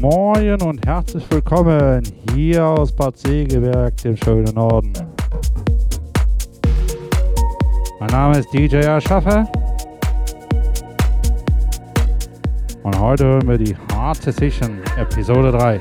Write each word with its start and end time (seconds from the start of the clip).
Moin 0.00 0.62
und 0.62 0.86
herzlich 0.86 1.22
willkommen 1.28 2.02
hier 2.34 2.64
aus 2.64 2.90
Bad 2.90 3.18
Segeberg, 3.18 3.94
dem 3.98 4.16
schönen 4.16 4.54
Norden. 4.54 4.94
Mein 7.98 8.08
Name 8.08 8.38
ist 8.38 8.50
DJ 8.50 8.76
Erschaffer 8.76 9.46
und 12.82 12.98
heute 12.98 13.26
hören 13.26 13.46
wir 13.46 13.58
die 13.58 13.76
Hard 13.92 14.24
Decision 14.24 14.78
Episode 14.96 15.52
3. 15.52 15.78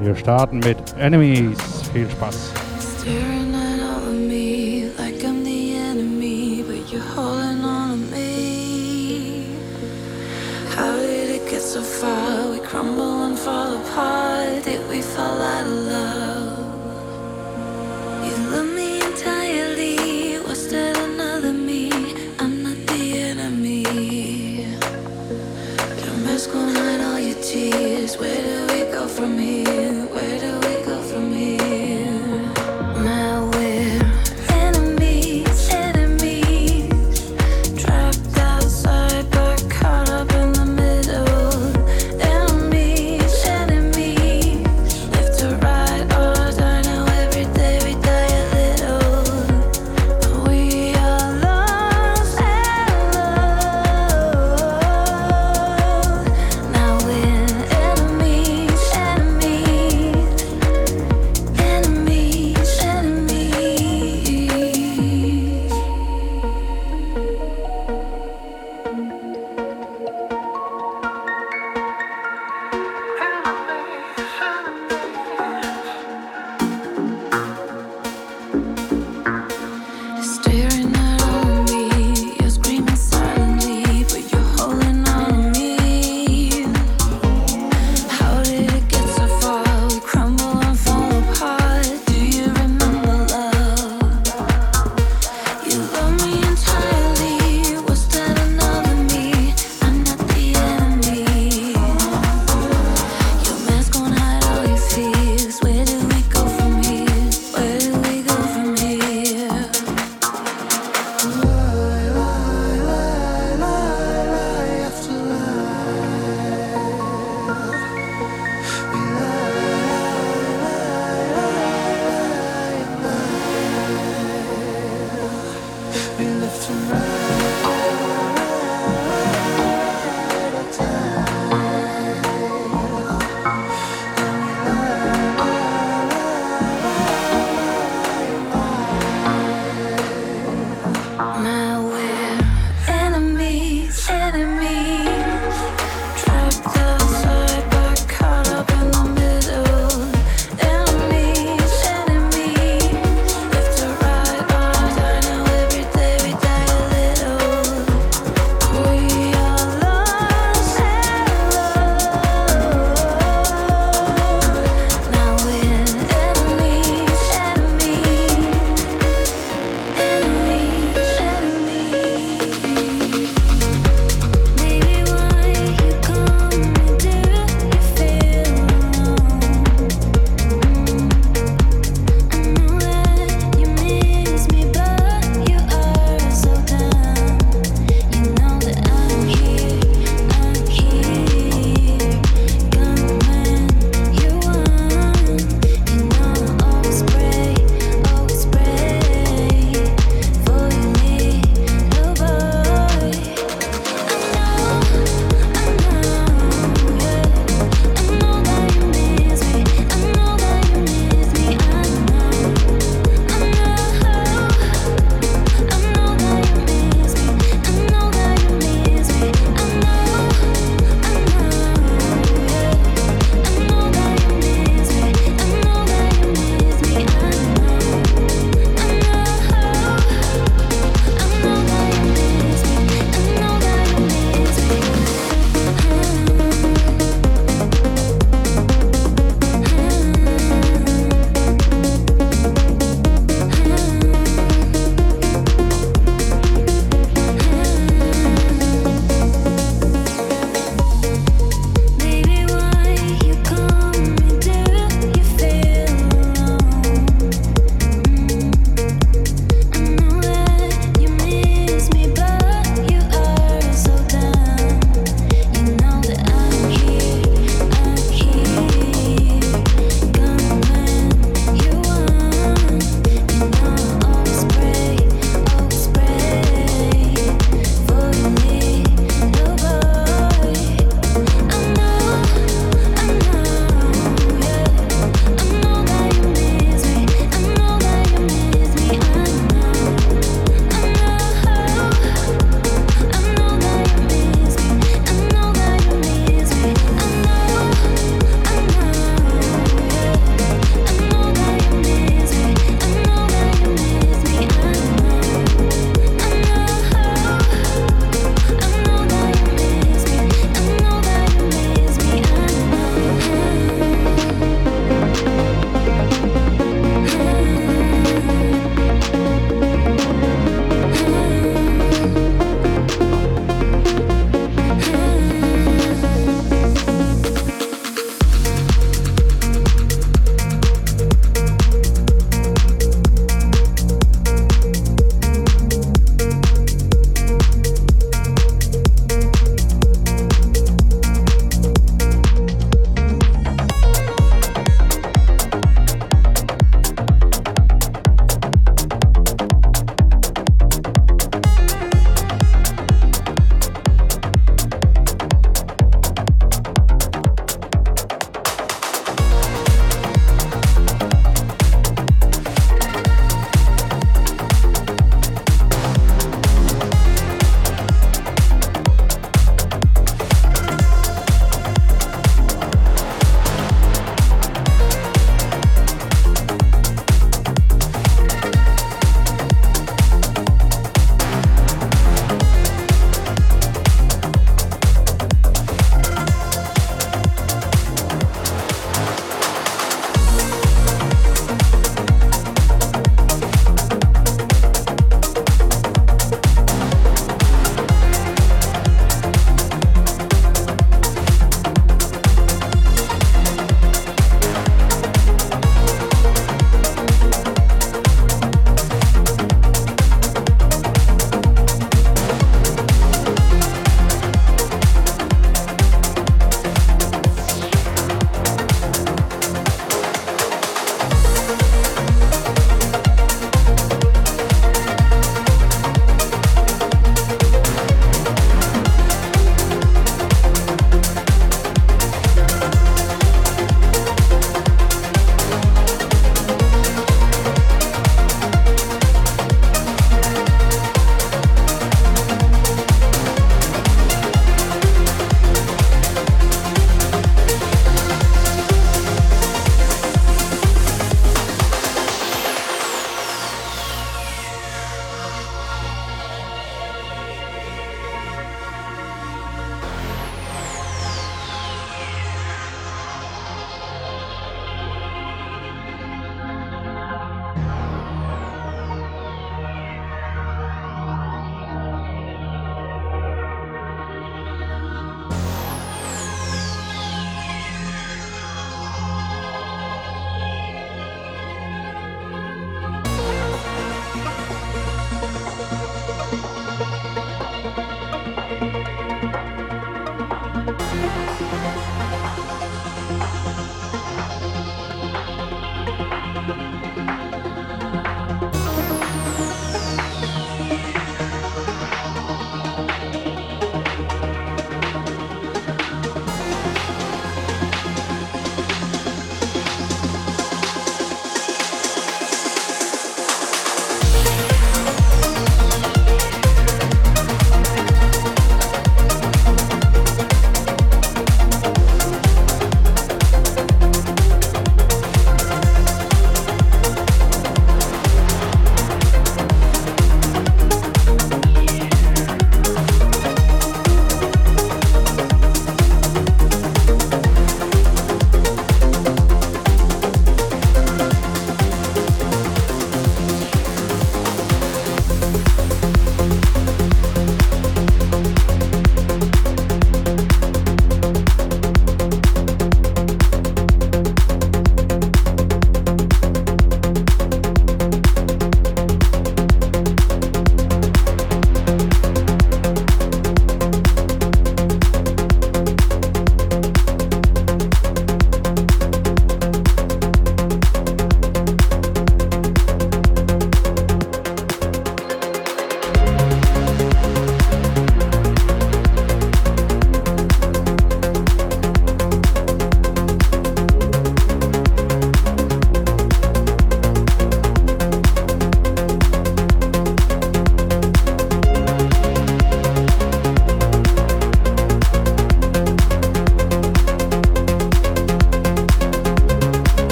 Wir 0.00 0.14
starten 0.14 0.58
mit 0.58 0.76
Enemies. 0.98 1.56
Viel 1.94 2.10
Spaß. 2.10 2.52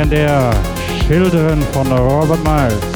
Legendär. 0.00 0.50
Children 1.06 1.60
von 1.74 1.86
Robert 1.92 2.42
Miles. 2.42 2.89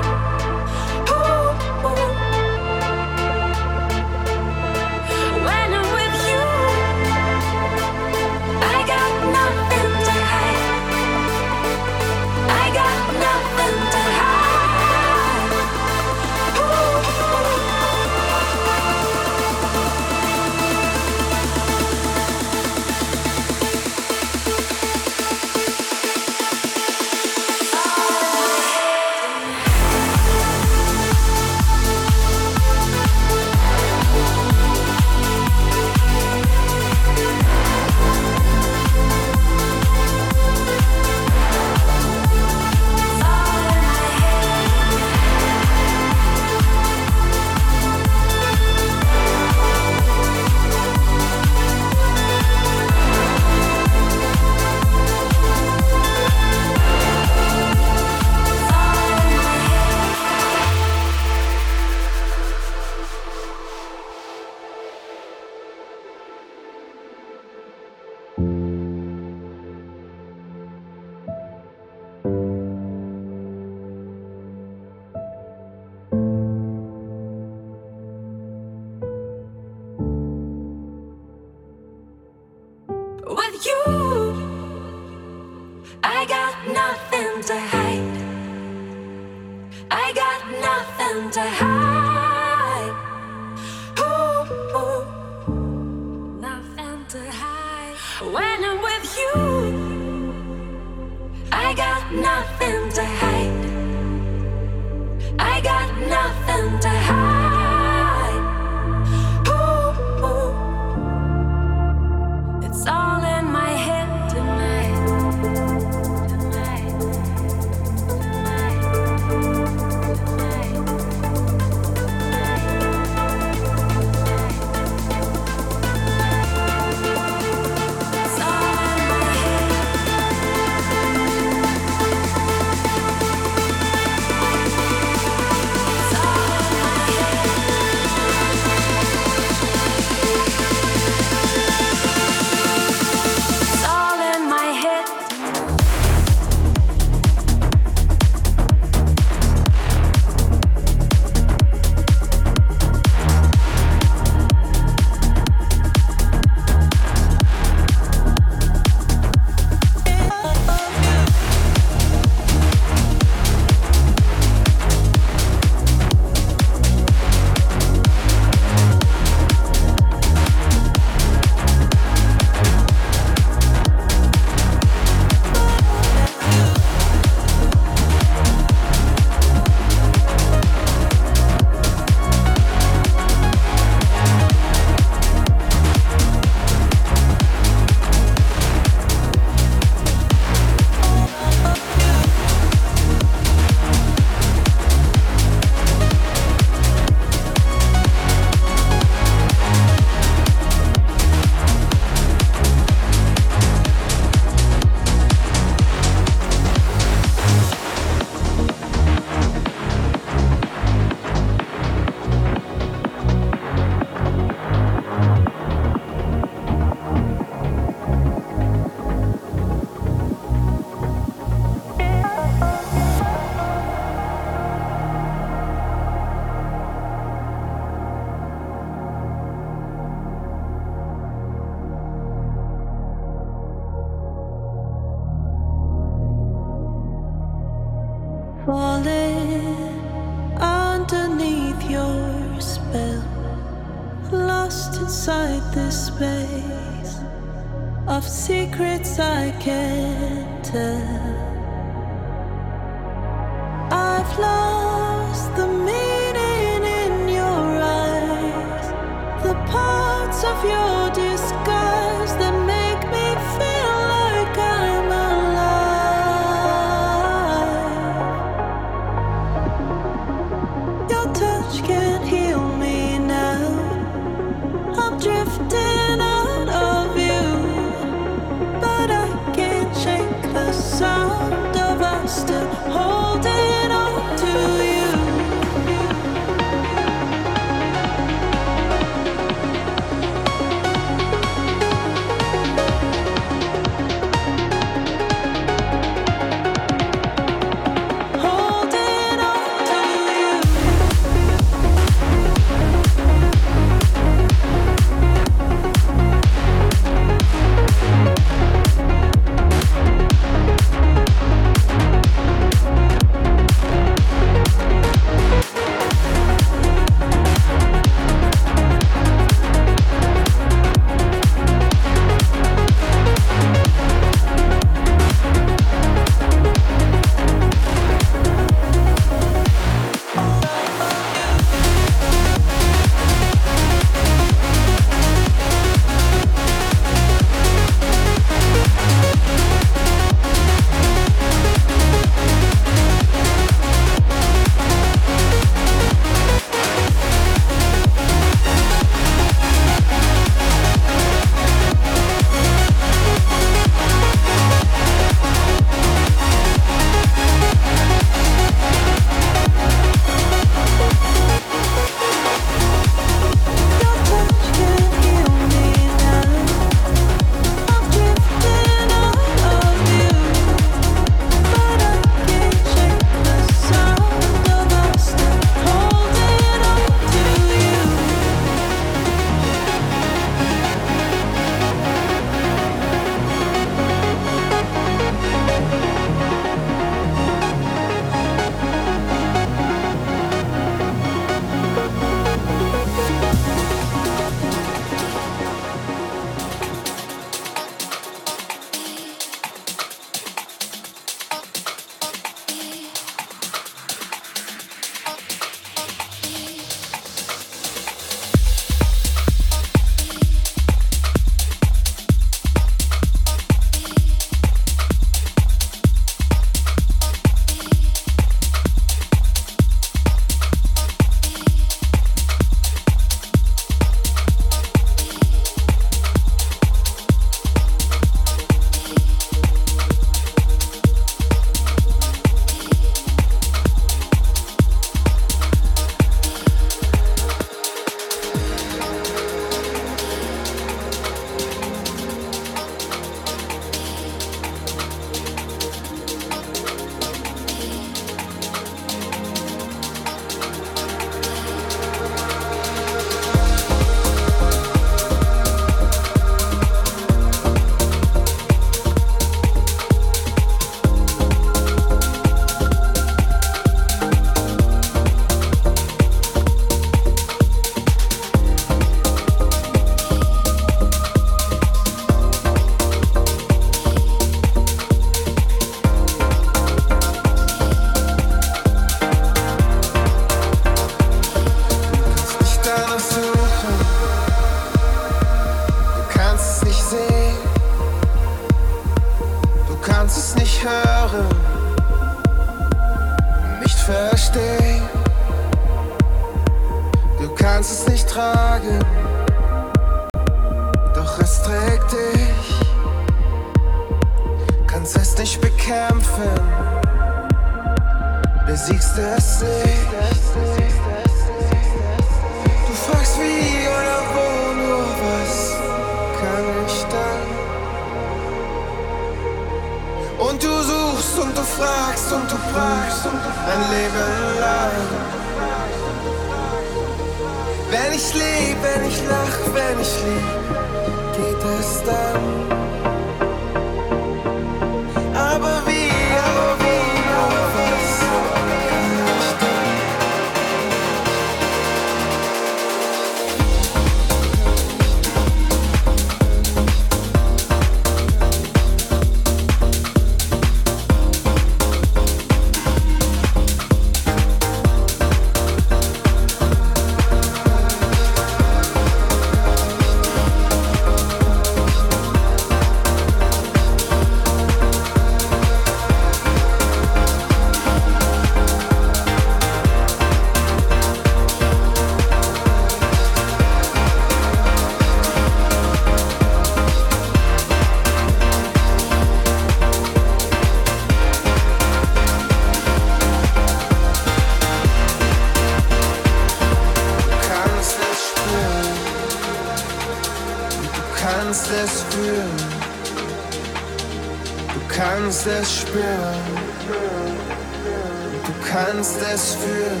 Kannst 598.70 599.16
es 599.32 599.54
fühlen. 599.54 600.00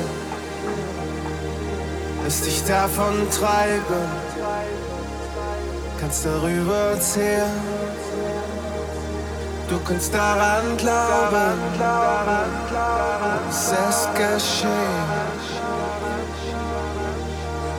Es 2.26 2.42
dich 2.42 2.62
davon 2.64 3.28
treiben. 3.30 4.06
Kannst 6.00 6.24
darüber 6.24 6.92
erzählen. 6.92 7.50
Du 9.68 9.78
kannst 9.86 10.12
daran 10.14 10.76
glauben. 10.76 11.58
Es 13.48 13.72
ist 13.72 14.08
geschehen. 14.14 15.40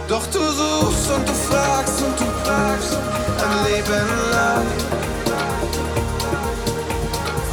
Doch 0.07 0.25
du 0.27 0.39
suchst 0.39 1.11
und 1.11 1.27
du 1.27 1.33
fragst 1.33 2.01
und 2.01 2.19
du 2.19 2.25
fragst 2.43 2.97
ein 3.45 3.71
Leben 3.71 4.09
lang. 4.33 4.67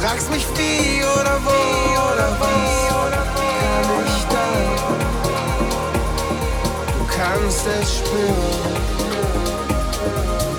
Fragst 0.01 0.29
mich 0.29 0.45
wie 0.55 1.03
oder 1.03 1.39
wo 1.45 2.13
oder 2.13 2.29
was 2.39 2.68
kannst 7.41 7.65
es 7.81 7.97
spüren, 7.97 8.35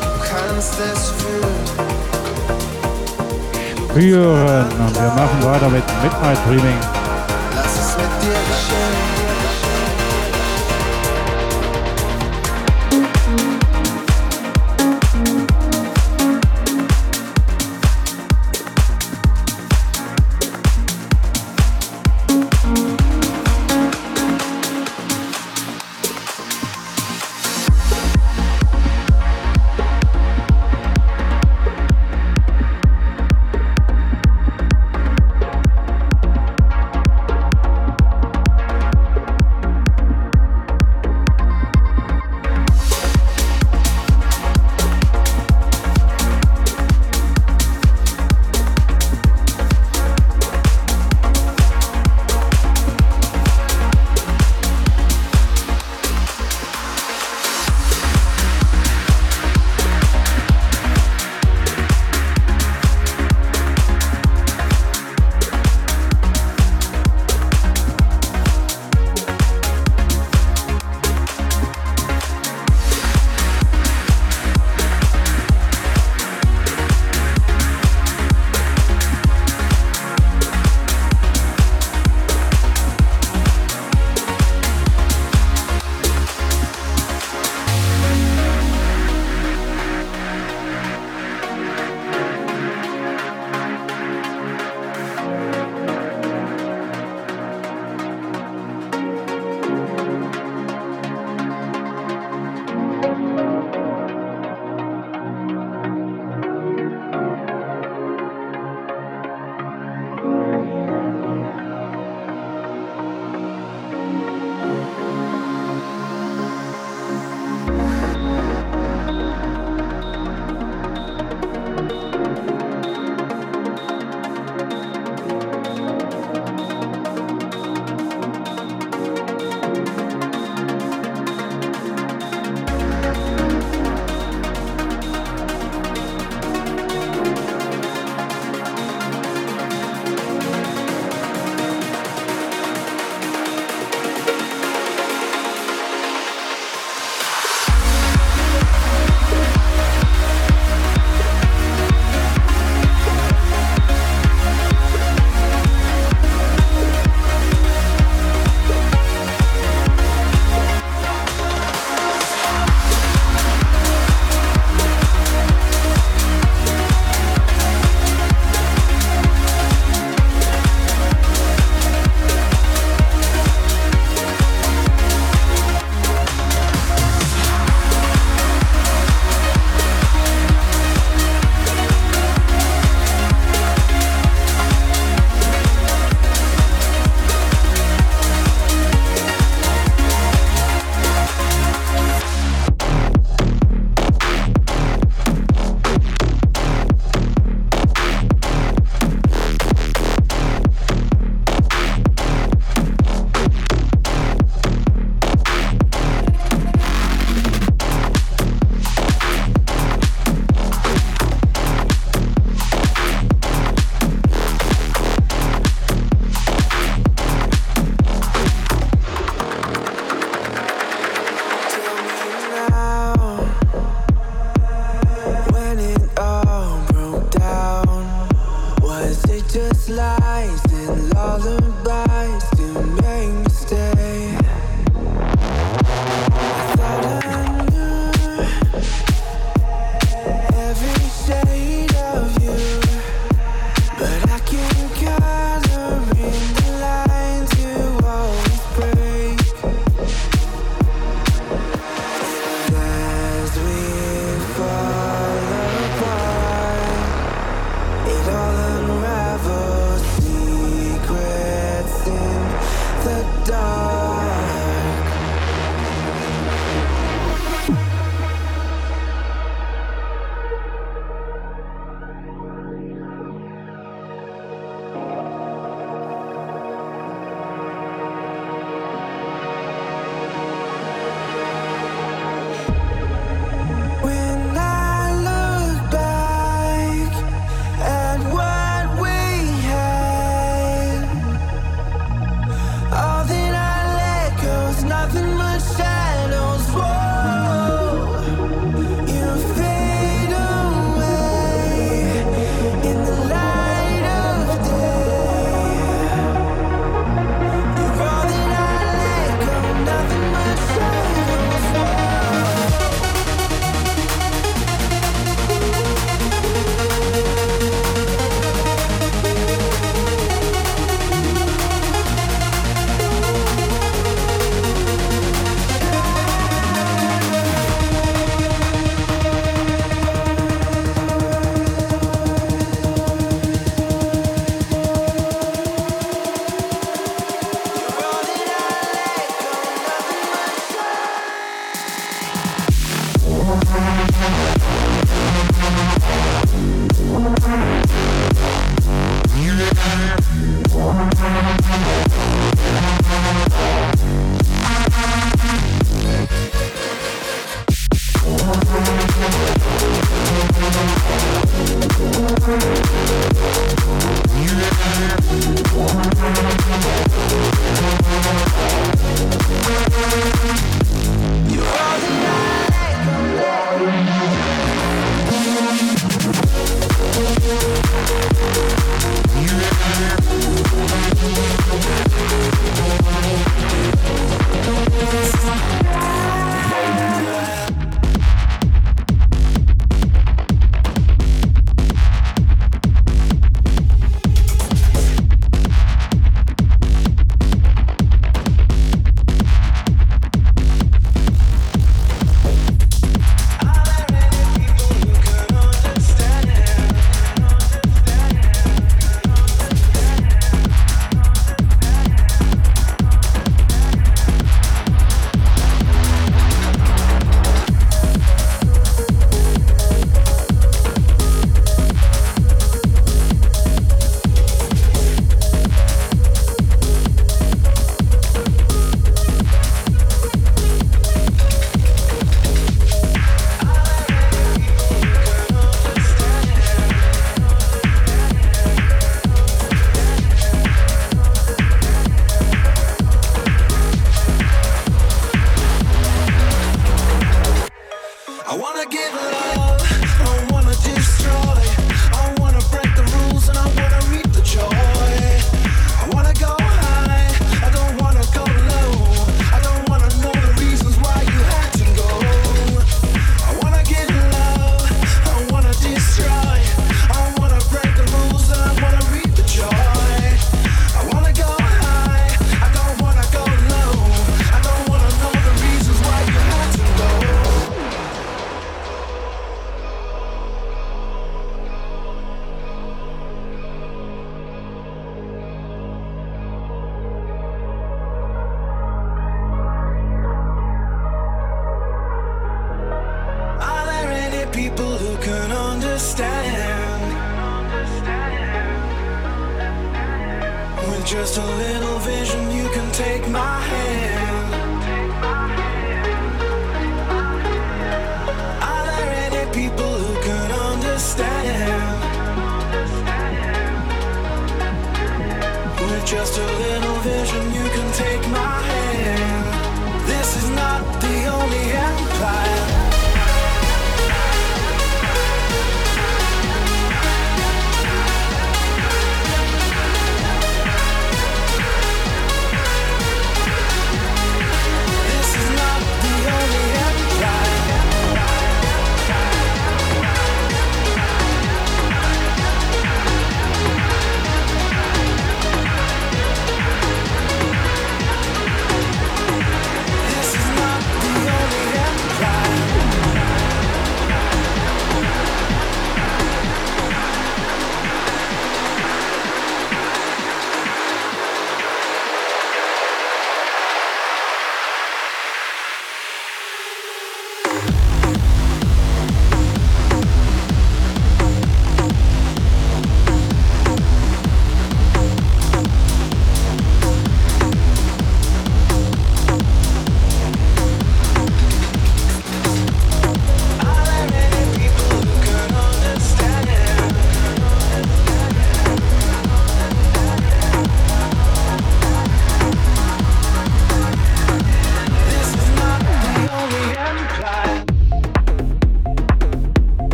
du 0.00 0.10
kannst 0.30 0.74
es 0.80 1.10
fühlen. 1.10 1.88
Spüren 3.90 4.66
und 4.66 4.94
wir 4.94 5.08
machen 5.08 5.44
weiter 5.44 5.68
mit 5.68 5.84
Midnight 6.02 6.38
Dreaming. 6.46 6.78
Lass 7.56 7.74
es 7.74 7.96
mit 7.96 8.22
dir 8.22 8.38
geschehen. 8.48 9.17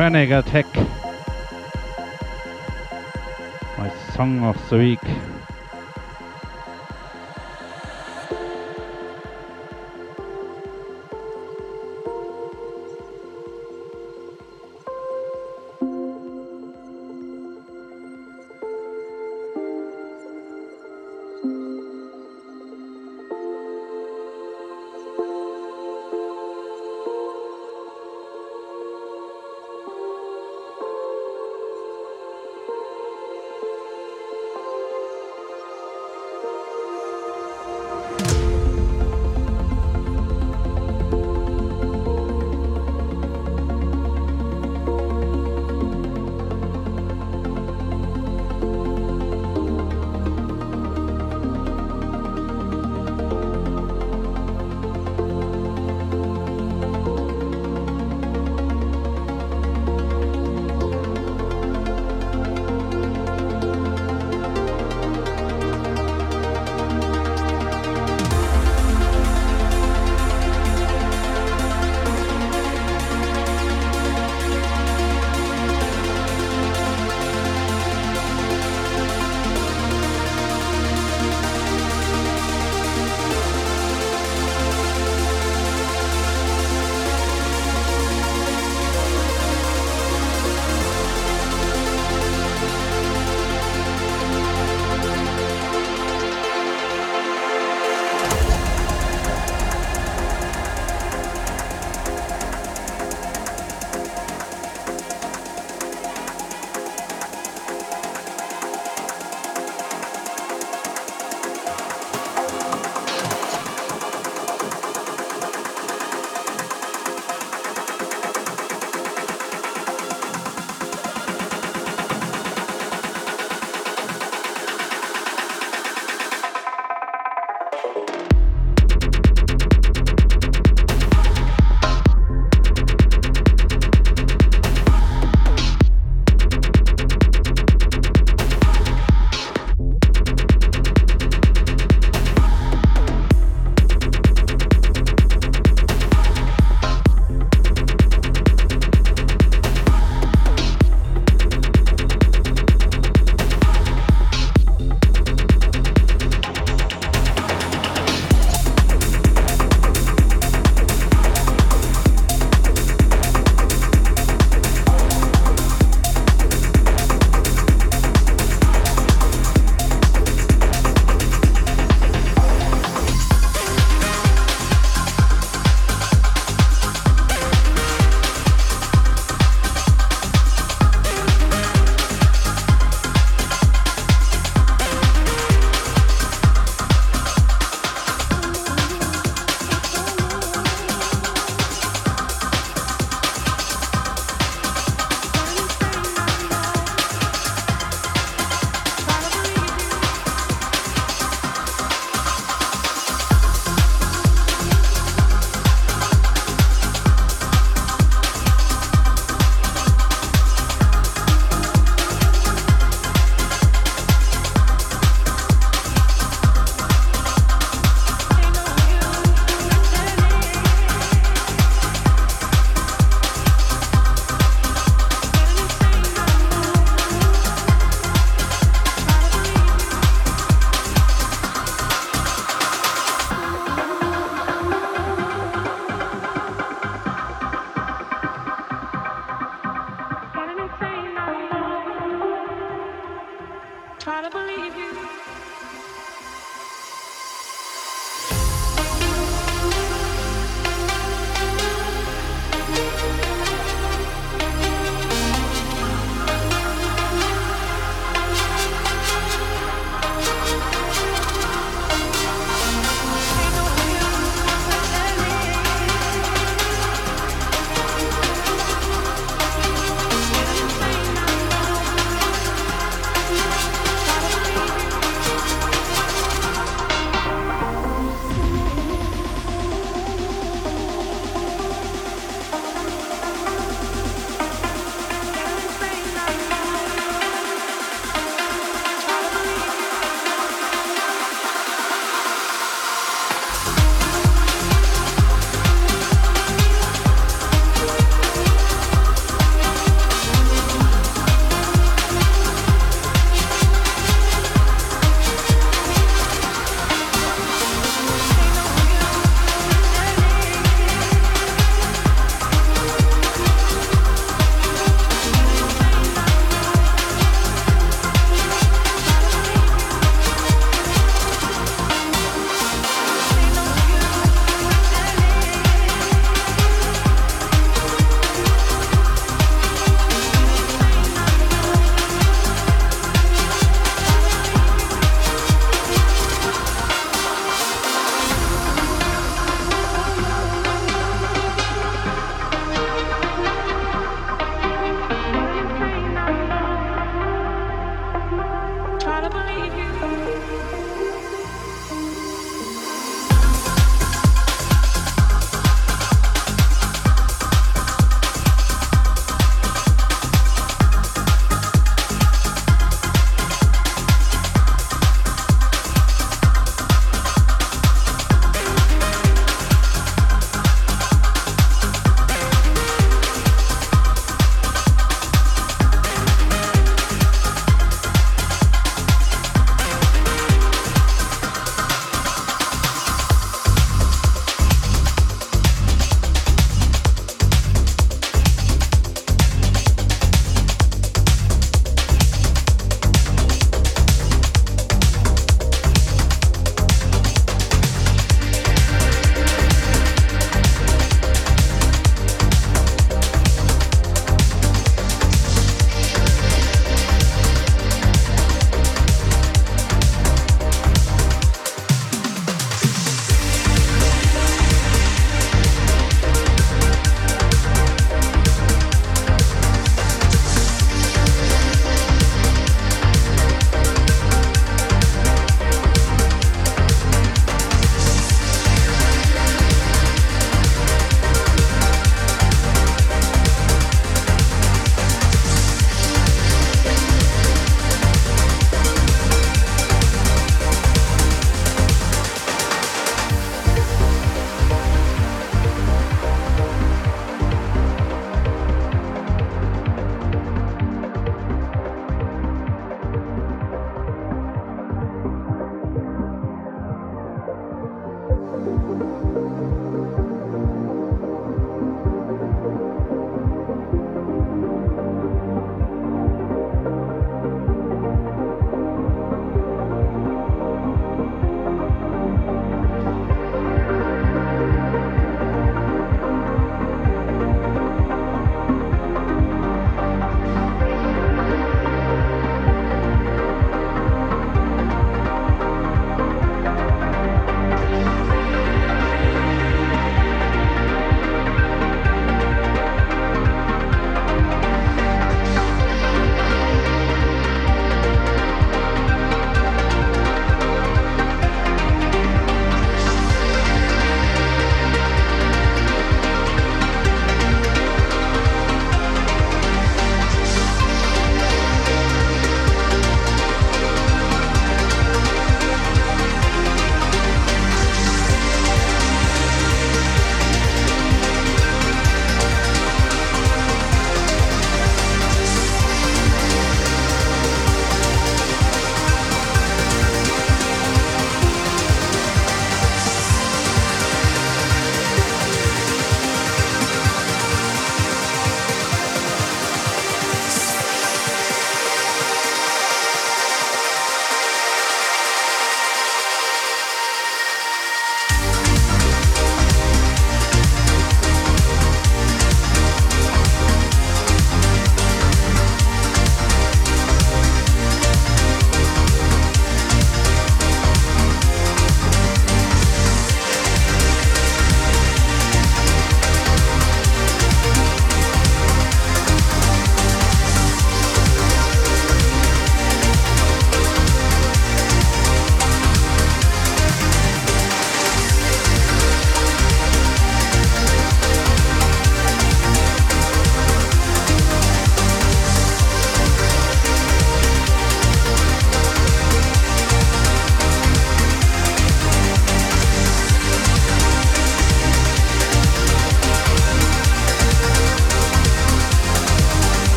Panic 0.00 0.30
Attack. 0.30 0.74
My 3.76 3.90
song 4.14 4.42
of 4.42 4.56
the 4.70 4.78
week. 4.78 5.19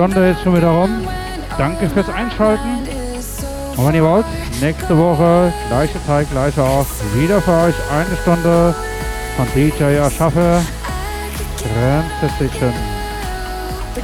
Stunde 0.00 0.30
ist 0.30 0.40
schon 0.42 0.56
wieder 0.56 0.70
rum. 0.70 1.06
Danke 1.58 1.86
fürs 1.90 2.08
Einschalten. 2.08 2.88
Und 3.76 3.86
wenn 3.86 3.94
ihr 3.94 4.02
wollt, 4.02 4.24
nächste 4.58 4.96
Woche, 4.96 5.52
gleiche 5.68 6.02
Zeit, 6.06 6.30
gleicher 6.30 6.64
Ort, 6.64 6.86
wieder 7.14 7.38
für 7.42 7.50
euch 7.50 7.74
eine 7.92 8.16
Stunde 8.22 8.74
von 9.36 9.46
DJ 9.54 9.96
Erschaffe. 9.96 10.62
Transition. 12.18 12.72
My 13.94 14.02